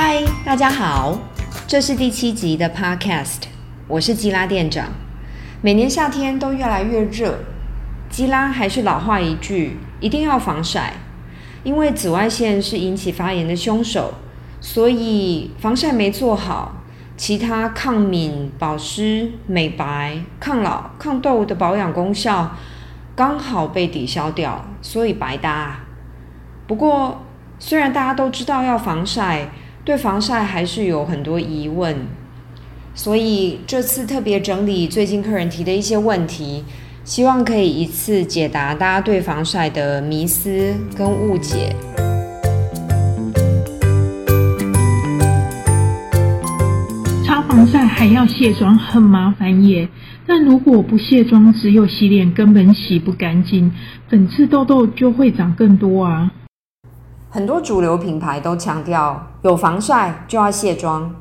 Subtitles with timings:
[0.00, 1.18] 嗨，大家好，
[1.66, 3.40] 这是第七集的 Podcast，
[3.88, 4.90] 我是基拉店长。
[5.60, 7.40] 每年夏天都越来越热，
[8.08, 10.92] 基拉还是老话一句，一定要防晒，
[11.64, 14.14] 因为紫外线是引起发炎的凶手，
[14.60, 16.76] 所以防晒没做好，
[17.16, 22.52] 其他抗敏、保湿、美白、抗老、抗痘的保养功效
[23.16, 25.80] 刚好被抵消掉，所以白搭。
[26.68, 27.22] 不过，
[27.58, 29.48] 虽然大家都知道要防晒，
[29.88, 31.96] 对防晒还是有很多疑问，
[32.94, 36.62] 所以这次特别整理最近客人提的一些问题，
[37.04, 41.74] 希望可以一次解答大家对防晒的迷思跟误解。
[47.24, 49.88] 擦防晒还要卸妆，很麻烦耶。
[50.26, 53.72] 但如果不卸妆，只有洗脸，根本洗不干净，
[54.10, 56.30] 粉刺痘痘就会长更多啊。
[57.30, 61.14] 很多主流品牌都强调有防晒就要卸妆，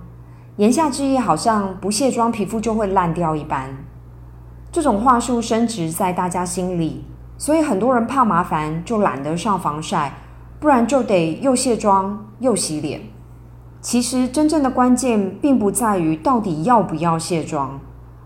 [0.56, 3.70] 言下之意好像不卸妆皮肤就会烂掉一般。
[4.72, 7.04] 这种话术深植在大家心里，
[7.38, 10.14] 所以很多人怕麻烦就懒得上防晒，
[10.62, 13.02] 不然就得又卸妆又洗脸。
[13.82, 17.78] 其实真正的关键并不在于到底要不要卸妆，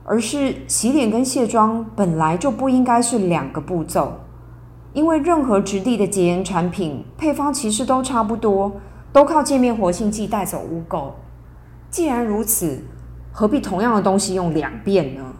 [0.05, 4.20] 而是洗脸跟卸妆本来就不应该是两个步骤。
[4.93, 8.73] 因为任何质地的洁颜产品配方其实都差不多，
[9.13, 11.11] 都靠界面活性剂带走污垢。
[11.89, 12.83] 既然如此，
[13.31, 15.33] 何必同样的东西用两遍呢？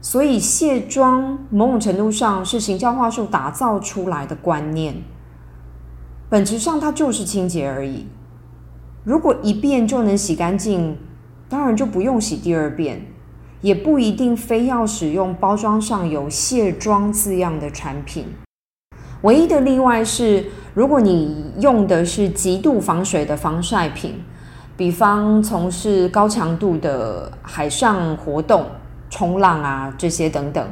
[0.00, 4.94] 所以卸妆某种程度上是行销话术打造出来的观念，
[6.28, 8.06] 本质上它就是清洁而已。
[9.04, 10.96] 如果一遍就能洗干净，
[11.48, 13.06] 当然就不用洗第二遍，
[13.60, 18.26] 也不一定非要使用包装上有卸妆字样的产品。
[19.22, 24.14] 唯一的例外是，如果你用的是极度防水的防晒品，
[24.76, 28.64] 比方从事高强度的海上活动、
[29.10, 30.66] 冲浪啊这些等等，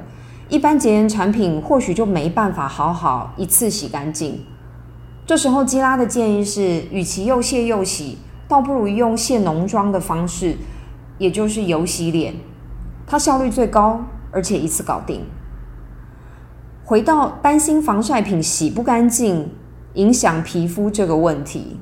[0.49, 4.41] 一般洁颜产品或许就没办法好好一次洗干净。
[5.27, 8.17] 这时候基拉的建议是，与其又卸又洗，
[8.49, 10.57] 倒不如用卸浓妆的方式，
[11.19, 12.35] 也就是油洗脸，
[13.09, 15.25] 它效率最高，而且一次搞定。
[16.85, 19.51] 回到担心防晒品洗不干净，
[19.95, 21.81] 影响皮肤这个问题，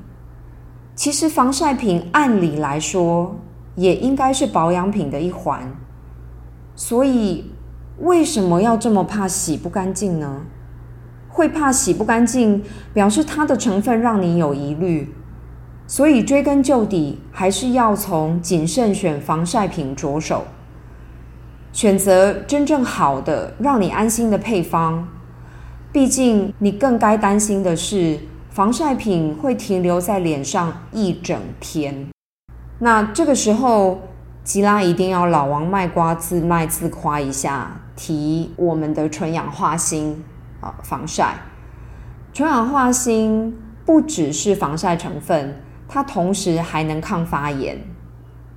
[0.95, 3.35] 其实防晒品按理来说
[3.75, 5.69] 也应该是保养品的一环。
[6.75, 7.51] 所以
[7.99, 10.41] 为什么要这么怕洗不干净呢？
[11.27, 12.63] 会怕洗不干净，
[12.93, 15.13] 表示它的成分让你有疑虑。
[15.85, 20.43] 所以追根究底，还是要从谨慎选防晒品着手。
[21.71, 25.07] 选择真正好的、让你安心的配方。
[25.91, 28.19] 毕竟，你更该担心的是，
[28.49, 32.07] 防晒品会停留在脸上一整天。
[32.79, 34.01] 那这个时候，
[34.43, 40.15] 吉拉一定要老王卖瓜，自卖自夸一下，提我们的纯氧化锌
[40.61, 41.35] 啊，防晒。
[42.33, 43.53] 纯氧化锌
[43.85, 47.79] 不只是防晒成分，它同时还能抗发炎，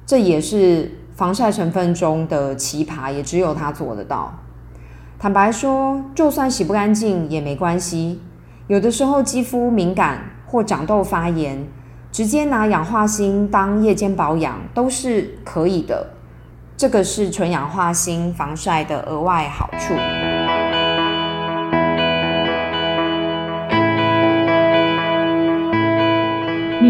[0.07, 0.91] 这也是。
[1.21, 4.33] 防晒成分中的奇葩，也只有它做得到。
[5.19, 8.23] 坦白说，就算洗不干净也没关系。
[8.69, 11.63] 有的时候肌肤敏感或长痘发炎，
[12.11, 16.07] 直接拿氧化锌当夜间保养都是可以的。
[16.75, 19.93] 这个是纯氧化锌防晒的额外好处。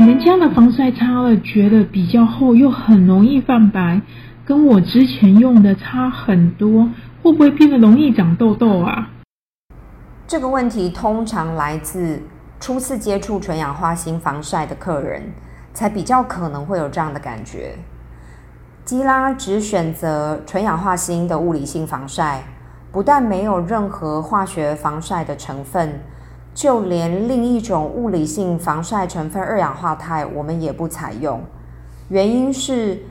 [0.01, 4.01] 你们家的防晒擦了，觉得比较厚，又很容易泛白，
[4.47, 6.89] 跟我之前用的差很多，
[7.23, 9.11] 会不会变得容易长痘痘啊？
[10.27, 12.19] 这个问题通常来自
[12.59, 15.23] 初次接触纯氧化锌防晒的客人，
[15.75, 17.77] 才比较可能会有这样的感觉。
[18.87, 22.45] 基拉只选择纯氧化锌的物理性防晒，
[22.91, 26.01] 不但没有任何化学防晒的成分。
[26.53, 31.41] 就连另一种物理性防晒成分二氧化钛，我们也不采用。
[32.09, 33.03] 原因是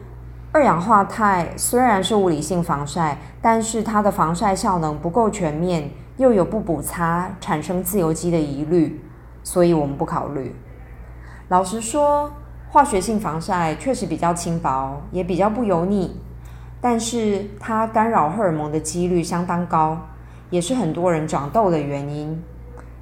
[0.51, 8.99] 二氧化钛虽然是物理性防晒，但是它的防晒效能不够全面，又有不补擦产生自由基的疑虑，
[9.41, 10.53] 所以我们不考虑。
[11.47, 12.31] 老实说，
[12.69, 16.19] 化学性防晒确实比较轻薄，也比较不油腻，
[16.81, 19.97] 但是它干扰荷尔蒙的几率相当高，
[20.49, 22.43] 也是很多人长痘的原因。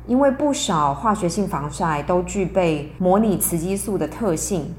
[0.07, 4.73] 因为不少化学性防晒都具备模拟雌激素的特性，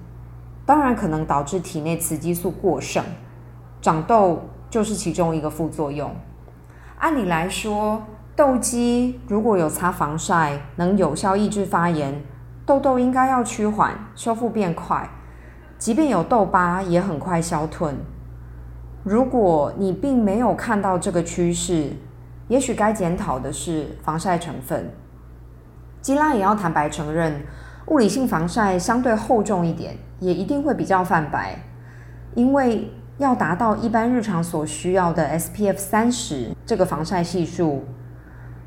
[0.64, 3.04] 当然可能导致体内雌激素过剩，
[3.82, 4.40] 长痘
[4.70, 6.10] 就是其中一个副作用。
[6.98, 8.02] 按理来说，
[8.34, 12.22] 痘肌如果有擦防晒，能有效抑制发炎，
[12.64, 15.10] 痘痘应该要趋缓，修复变快，
[15.76, 17.92] 即便有痘疤也很快消退。
[19.04, 21.92] 如果你并没有看到这个趋势，
[22.48, 24.90] 也许该检讨的是防晒成分。
[26.08, 27.42] 基拉也要坦白承认，
[27.88, 31.54] 物理性防晒相对厚重一点，也一定会比较泛白，
[32.34, 37.84] 因为要达到一般日常所需要的 SPF 三十这个防晒系数，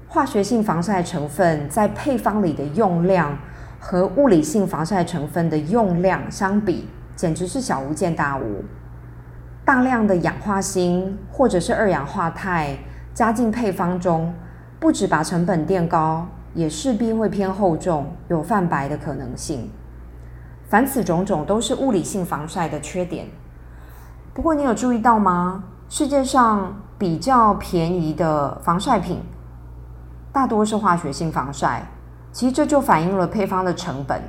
[0.07, 3.35] 化学性防晒成分在配方里的用量
[3.79, 8.63] 和物理性防晒成分的用量相比，简直是小巫见大巫。
[9.65, 12.77] 大量的氧化锌或者是二氧化钛
[13.15, 14.31] 加进配方中，
[14.79, 19.69] 不止把成本垫高，也势必会偏厚重，有泛白的可能性。
[20.67, 23.27] 凡此种种，都是物理性防晒的缺点。
[24.33, 25.63] 不过，你有注意到吗？
[25.89, 29.19] 世界上比较便宜的防晒品，
[30.31, 31.85] 大多是化学性防晒。
[32.31, 34.21] 其实这就反映了配方的成本。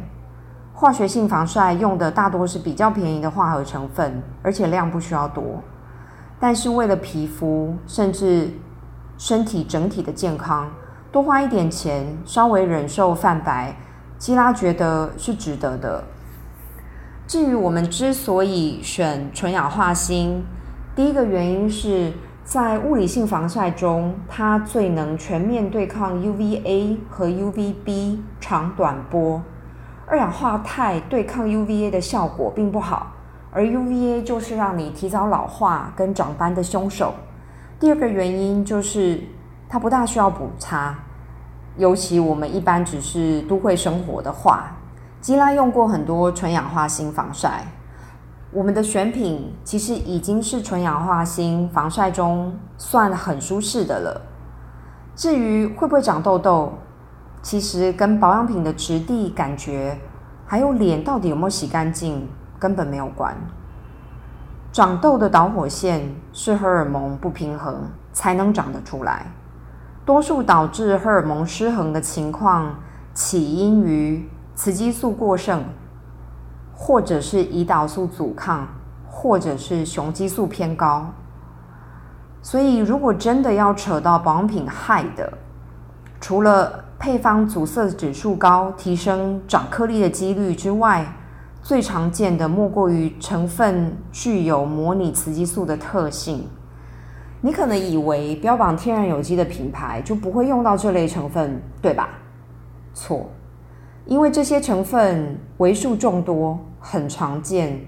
[0.74, 5.62] 化学性防晒用的大多是比较便宜的化合成分，而且量不需要多。
[6.40, 8.50] 但是为了皮肤，甚至
[9.16, 10.68] 身体整体的健康，
[11.12, 13.76] 多花一点钱，稍微忍受泛白，
[14.16, 16.02] 基拉觉得是值得的。
[17.26, 20.42] 至于我们之所以选纯氧化锌，
[20.96, 29.42] 第一个原因是在物理性防晒中，它最能全面对抗 UVA 和 UVB 长短波。
[30.06, 33.12] 二氧化钛对抗 UVA 的效果并不好，
[33.50, 37.14] 而 UVA 就是让你提早老化跟长斑的凶手。
[37.78, 39.20] 第二个原因就是
[39.68, 40.98] 它不大需要补擦，
[41.76, 44.76] 尤其我们一般只是都会生活的话。
[45.20, 47.64] 基拉用过很多纯氧化锌防晒，
[48.50, 54.20] 我们的选品其实已经是纯氧化锌防晒中算很舒适的了。
[55.14, 56.72] 至于会不会长痘痘，
[57.40, 59.96] 其实跟保养品的质地、感觉，
[60.44, 62.28] 还有脸到底有没有洗干净
[62.58, 63.36] 根本没有关。
[64.72, 69.26] 长痘的导火线是荷尔蒙不平衡才能长得出来，
[70.04, 72.76] 多数导致荷尔蒙失衡的情况
[73.14, 74.28] 起因于。
[74.54, 75.64] 雌激素过剩，
[76.74, 78.68] 或者是胰岛素阻抗，
[79.08, 81.06] 或者是雄激素偏高。
[82.42, 85.32] 所以，如果真的要扯到保养品害的，
[86.20, 91.14] 除了配方阻塞指数高，提升长颗粒的几率之外，
[91.62, 96.46] 最常见的莫过于成分具有模拟雌激素的特性。
[97.44, 102.08] 你可能以为标榜天然有机的品牌就不会用到这类成分，对吧？
[102.94, 103.28] 错。
[104.06, 107.80] 因为这些成分为数众多，很常见。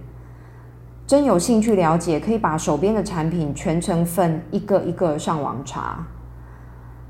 [1.06, 6.06] 真有兴趣了解，可以把手边的产品全成分一个一个上网查。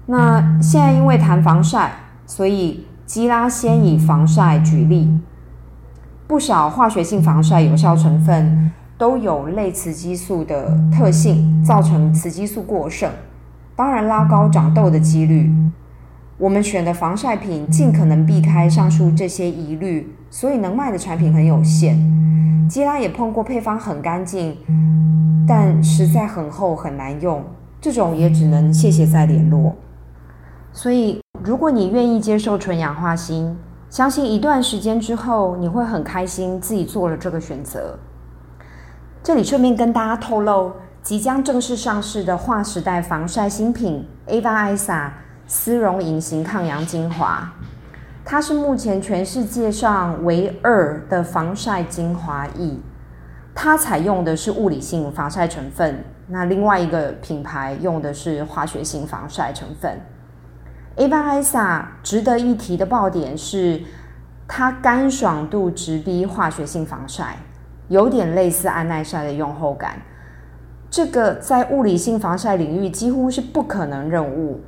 [0.06, 1.94] 那现在因为谈防晒，
[2.26, 5.18] 所以基拉先以防晒举例。
[6.26, 13.10] 不少化学性防晒有效成分都有类雌激素的特性，造成雌激素过剩，
[13.74, 15.50] 当然拉高长痘的几率。
[16.36, 21.98] 我们选的防晒品尽可能避开上述这些疑虑，所以能卖的产品很有限。
[22.68, 24.56] 基拉也碰过配方很干净，
[25.46, 27.44] 但实在很厚很难用，
[27.80, 29.74] 这种也只能谢谢再联络。
[30.72, 33.54] 所以，如果你愿意接受纯氧化锌，
[33.88, 37.96] 相信一段时间之后你会很开心自己做了这个选择。
[39.24, 40.70] 这里顺便跟大家透露，
[41.02, 45.08] 即将正式上市的划时代防晒新品 Ava Isa。
[45.46, 47.50] 丝绒隐形抗氧精华，
[48.22, 52.78] 它是目前全世界上唯二的防晒精华液。
[53.54, 60.00] 它采用的是物理性防晒成分，那另外一个品牌用的是化学性防晒成分。
[60.96, 63.82] Ava Isa 值得一提的爆点是，
[64.46, 67.36] 它干爽度直逼化学性防晒，
[67.88, 70.00] 有点类似安耐晒的用后感。
[70.90, 74.60] 这个在物理性防晒领域几乎是不可能任务。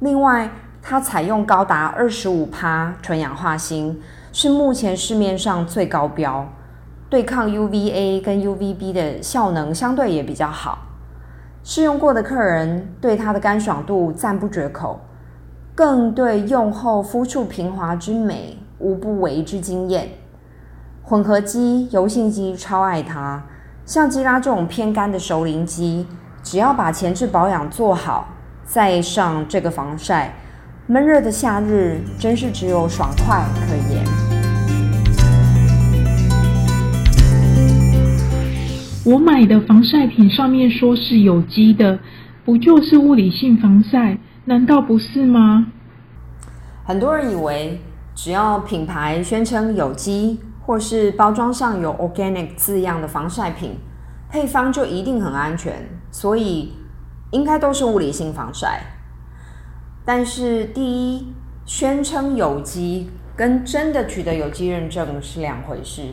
[0.00, 0.50] 另外，
[0.82, 3.96] 它采用高达二十五趴纯氧化锌，
[4.32, 6.46] 是目前市面上最高标，
[7.08, 10.78] 对抗 UVA 跟 UVB 的效能相对也比较好。
[11.62, 15.00] 试用过的客人对它的干爽度赞不绝口，
[15.74, 20.08] 更对用后肤触平滑之美无不为之惊艳。
[21.08, 23.40] 混合肌、油性肌超爱它，
[23.84, 26.04] 像基拉这种偏干的熟龄肌，
[26.42, 28.26] 只要把前置保养做好。
[28.64, 30.34] 再上这个防晒，
[30.88, 34.04] 闷热的夏日真是只有爽快可言。
[39.04, 42.00] 我买的防晒品上面说是有机的，
[42.44, 44.18] 不就是物理性防晒？
[44.46, 45.68] 难道不是吗？
[46.84, 47.80] 很多人以为
[48.12, 53.78] 只要品牌宣称有机，或是包装上有 organic 字样的防晒品，
[54.28, 55.72] 配方就一定很安全，
[56.10, 56.74] 所以
[57.30, 58.80] 应该都是物理性防晒。
[60.04, 61.32] 但是，第一，
[61.64, 66.12] 宣称有机跟真的取得有机认证是两回事。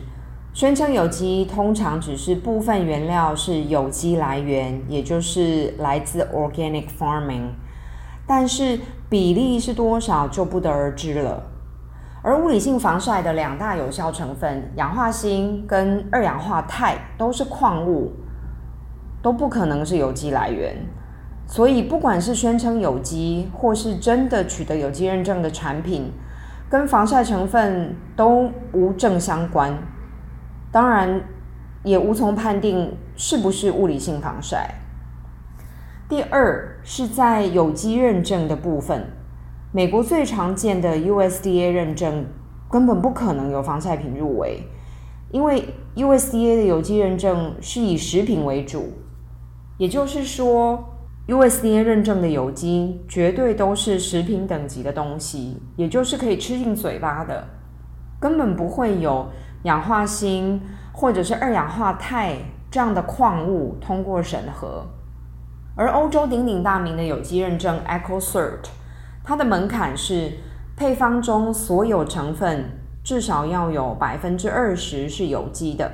[0.52, 7.48] 宣称有机通常只是部分原料是有机来源，也就是来自 organic farming，
[8.24, 8.78] 但是
[9.10, 11.53] 比例是多少就不得而知了。
[12.24, 18.14] 而物理性防晒的两大有效成分氧化锌跟二氧化钛都是矿物，
[19.20, 20.74] 都不可能是有机来源。
[21.46, 26.10] 所以不管是宣称有机，或是真的取得有机认证的产品，
[26.70, 29.76] 跟防晒成分都无正相关。
[30.72, 31.20] 当然，
[31.82, 34.76] 也无从判定是不是物理性防晒。
[36.08, 39.08] 第二是在有机认证的部分，
[39.76, 42.24] 美国最常见的 USDA 认证
[42.70, 44.62] 根本不可能有防晒品入围，
[45.32, 45.64] 因为
[45.96, 48.92] USDA 的有机认证是以食品为主，
[49.76, 50.78] 也就是说
[51.26, 57.44] ，USDA 认证的有机绝对都是食品等级的东西，也就是可以吃进嘴巴的，
[58.20, 59.26] 根本不会有。
[59.64, 60.60] 氧化锌
[60.92, 62.36] 或者是二氧化钛
[62.70, 64.86] 这样的矿物通过审核，
[65.74, 68.58] 而欧洲鼎鼎大名的有机认证 EcoCert，
[69.24, 70.30] 它的门槛是
[70.76, 72.66] 配方中所有成分
[73.02, 75.90] 至少要有百分之二十是有机的，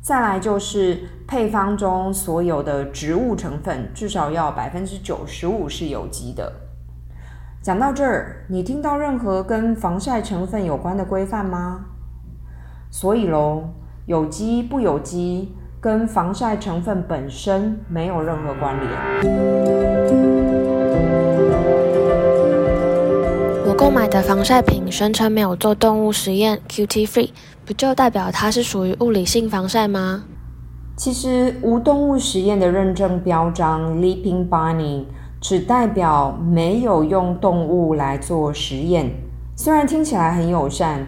[0.00, 6.50] 再来就是配方中所有的植物成分至少要百分之九十五是有机的。
[7.60, 11.86] 讲到这儿，你听到任何跟防晒成分有关的规范吗？
[12.90, 13.70] 所以喽，
[14.06, 20.45] 有机不有机跟防晒成分本身没有任何关联。
[23.76, 27.30] 购买的防晒品声称没有做动物实验，QT free，
[27.64, 30.24] 不就代表它是属于物理性防晒吗？
[30.96, 35.04] 其实无动物实验的认证标章 Leaping Bunny
[35.40, 39.10] 只代表没有用动物来做实验，
[39.54, 41.06] 虽然听起来很友善。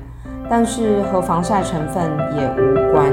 [0.50, 3.12] 但是和防晒成分也无关。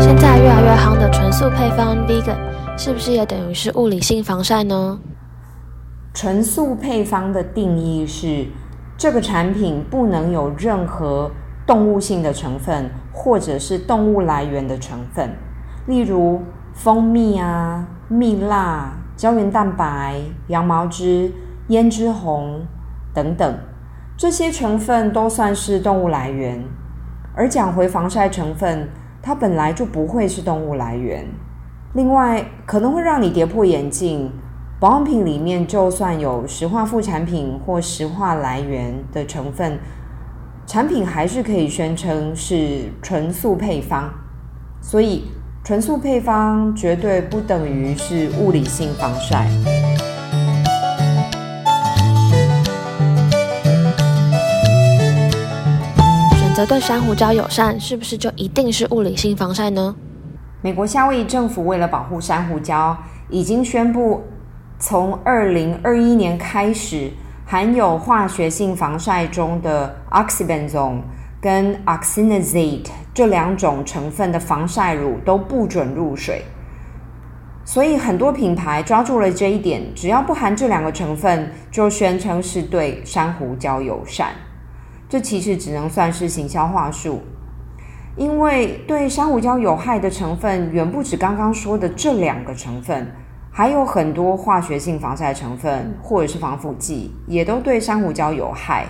[0.00, 2.34] 现在越来越夯的纯素配方 Vegan，
[2.76, 4.98] 是不是也等于是物理性防晒呢？
[6.16, 8.46] 纯素配方的定义是，
[8.96, 11.30] 这个产品不能有任何
[11.66, 15.28] 动物性的成分，或者是动物来源的成分，
[15.84, 16.40] 例如
[16.72, 21.30] 蜂蜜啊、蜜蜡、胶原蛋白、羊毛脂、
[21.68, 22.62] 胭脂红
[23.12, 23.54] 等等。
[24.16, 26.64] 这些成分都算是动物来源，
[27.34, 28.88] 而讲回防晒成分，
[29.20, 31.26] 它本来就不会是动物来源。
[31.92, 34.32] 另外，可能会让你跌破眼镜，
[34.78, 39.78] 保养品里面就算有石化副产品或石化来源的成分，
[40.66, 44.12] 产品还是可以宣称是纯素配方。
[44.82, 45.24] 所以，
[45.64, 49.48] 纯素配方绝对不等于是物理性防晒。
[56.36, 59.96] 选择对珊瑚礁友善，是不是就一定是物理性防晒呢？
[60.60, 62.94] 美国夏威夷政府为了保护珊瑚礁，
[63.30, 64.22] 已经宣布
[64.78, 67.10] 从二零二一年开始，
[67.46, 71.00] 含有化学性防晒中的 oxybenzone
[71.40, 76.42] 跟 oxynizate 这两种成分的防晒乳都不准入水。
[77.64, 84.28] 所以很多品牌抓住了这一点，只要不含这两个成分，就宣称是对珊瑚礁友善。
[85.08, 87.22] 这其实只能算是行销话术，
[88.16, 93.10] 因为对珊瑚礁有害的成分远不止刚刚说的这两个成分，
[93.58, 98.84] 还有很多化学性防晒成分或者是防腐剂，也都对珊瑚礁有害。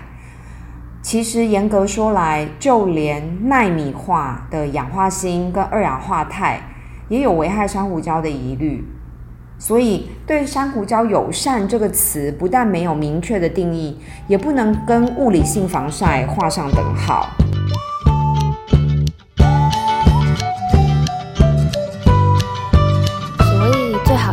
[1.01, 6.61] 其实严格说来，就连纳米化的氧化锌跟二氧化钛
[7.09, 8.85] 也有危害珊瑚礁的疑虑。
[9.57, 13.97] 所以，对珊瑚礁友善这个词，不但没有明确的定义，
[14.27, 17.29] 也不能跟物理性防晒画上等号。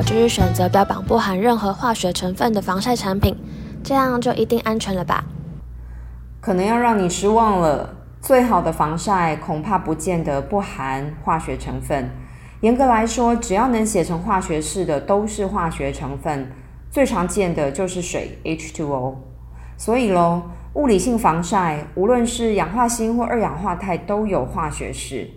[0.06, 3.36] 就是选择标榜不含任何化学成分的防晒产品，
[3.84, 5.24] 这样就一定安全了吧？
[6.42, 12.10] 可能要让你失望了，最好的防晒恐怕不见得不含化学成分。
[12.60, 16.52] 严格来说，只要能写成化学式的都是化学成分，
[16.92, 19.16] 最常见的就是水 H2O。
[19.78, 20.44] 所以喽，
[20.74, 25.30] 物理性防晒，无论是氧化锌或二氧化钛都有化学式。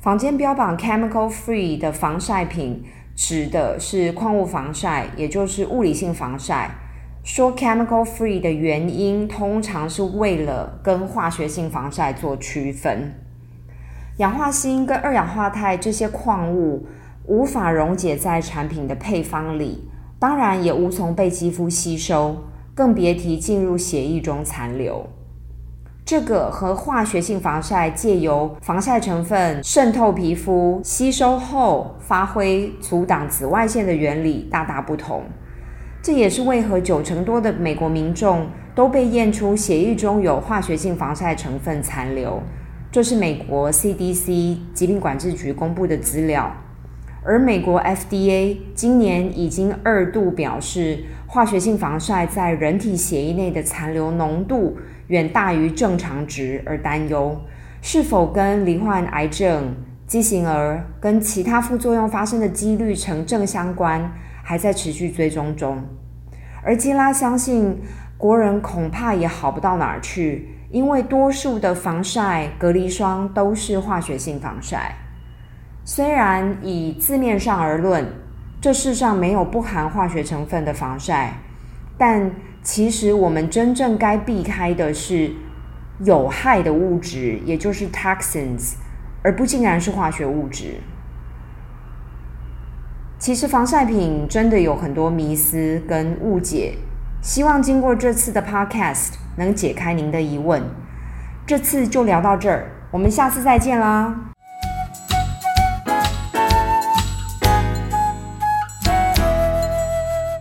[0.00, 2.84] 坊间标榜 chemical free 的防晒品，
[3.16, 6.70] 指的是矿物防晒，也就是物理性防晒。
[7.22, 13.14] 说 chemical free 的原因，通常是为了跟化学性防晒做区分。
[14.18, 16.86] 氧化锌跟二氧化钛这些矿物
[17.26, 22.44] 无法溶解在产品的配方里，当然也无从被肌肤吸收，
[22.74, 25.08] 更别提进入血液中残留。
[26.06, 35.22] 这个和化学性防晒借由防晒成分渗透皮肤、吸收后发挥阻挡紫外线的原理大大不同。
[36.02, 42.42] 这也是为何九成多的美国民众都被验出血液中有化学性防晒成分残留。
[42.92, 46.54] 这是美国 CDC 疾病管制局公布的资料。
[47.26, 54.76] 而美国 FDA 今年已经二度表示，化学性防晒在人体血液内的残留浓度
[55.08, 57.40] 远大于正常值，而担忧
[57.82, 59.74] 是否跟罹患癌症、
[60.06, 65.84] 畸形儿跟其他副作用发生的几率成正相关，还在持续追踪中。
[66.62, 67.78] 而基拉相信，
[68.16, 74.96] 国人恐怕也好不到哪儿去，因为多数的防晒隔离霜都是化学性防晒。
[75.84, 78.06] 虽然以字面上而论，
[78.62, 81.34] 这世上没有不含化学成分的防晒，
[81.98, 82.30] 但
[82.64, 85.30] 其实我们真正该避开的是
[86.02, 88.72] 有害的物质，也就是 toxins，
[89.22, 90.80] 而不尽然是化学物质。
[93.18, 96.78] 其实防晒品真的有很多迷思跟误解，
[97.22, 100.62] 希望经过这次的 podcast 能解开您的疑问。
[101.46, 104.33] 这次就聊到这儿，我们下次再见啦。